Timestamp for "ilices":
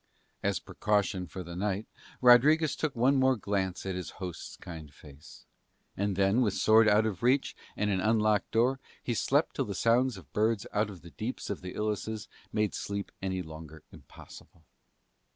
11.75-12.27